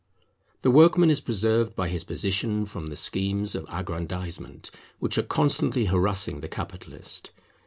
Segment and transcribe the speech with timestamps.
[0.63, 5.85] The workman is preserved by his position from the schemes of aggrandisement, which are constantly
[5.85, 7.29] harassing the capitalist.